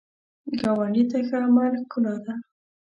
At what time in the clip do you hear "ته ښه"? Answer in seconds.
1.11-1.37